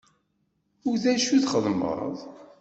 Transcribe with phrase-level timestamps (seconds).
[0.89, 2.15] U d acu i txeddmeḍ?